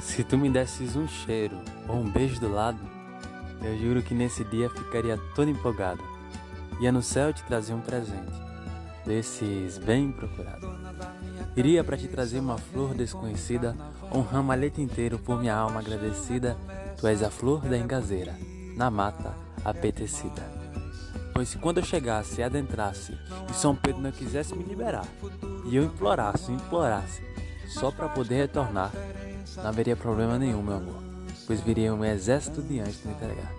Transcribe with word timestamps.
Se 0.00 0.24
tu 0.24 0.36
me 0.36 0.50
desses 0.50 0.96
um 0.96 1.06
cheiro 1.06 1.56
ou 1.88 1.96
um 1.96 2.10
beijo 2.10 2.38
do 2.40 2.52
lado, 2.52 2.78
eu 3.62 3.78
juro 3.78 4.02
que 4.02 4.14
nesse 4.14 4.44
dia 4.44 4.68
ficaria 4.68 5.16
todo 5.34 5.48
empolgado. 5.48 6.02
Ia 6.80 6.90
no 6.90 7.02
céu 7.02 7.32
te 7.32 7.42
trazer 7.44 7.74
um 7.74 7.80
presente, 7.80 8.32
desses 9.06 9.78
bem 9.78 10.10
procurado. 10.10 10.68
Iria 11.56 11.84
para 11.84 11.96
te 11.96 12.08
trazer 12.08 12.40
uma 12.40 12.58
flor 12.58 12.94
desconhecida, 12.94 13.76
ou 14.10 14.20
um 14.20 14.24
ramalhete 14.24 14.80
inteiro 14.80 15.18
por 15.18 15.38
minha 15.38 15.54
alma 15.54 15.80
agradecida. 15.80 16.56
Tu 16.98 17.06
és 17.06 17.22
a 17.22 17.30
flor 17.30 17.60
da 17.60 17.76
engazeira, 17.76 18.34
na 18.76 18.90
mata 18.90 19.34
apetecida. 19.64 20.42
Pois 21.32 21.48
se 21.48 21.58
quando 21.58 21.78
eu 21.78 21.84
chegasse 21.84 22.40
e 22.40 22.44
adentrasse, 22.44 23.16
e 23.50 23.54
São 23.54 23.74
Pedro 23.74 24.00
não 24.02 24.12
quisesse 24.12 24.54
me 24.54 24.64
liberar, 24.64 25.06
e 25.64 25.76
eu 25.76 25.84
implorasse, 25.84 26.50
implorasse, 26.52 27.22
só 27.72 27.90
para 27.90 28.08
poder 28.08 28.36
retornar, 28.36 28.92
não 29.56 29.66
haveria 29.66 29.96
problema 29.96 30.38
nenhum, 30.38 30.62
meu 30.62 30.76
amor, 30.76 31.02
pois 31.46 31.60
viria 31.60 31.94
um 31.94 32.04
exército 32.04 32.62
de 32.62 32.80
anjos 32.80 33.02
me 33.04 33.12
entregar. 33.12 33.52